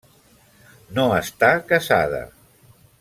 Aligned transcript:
No 0.99 1.05
està 1.17 1.51
casada. 1.73 2.23